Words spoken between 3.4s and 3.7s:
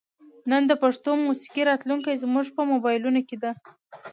ده.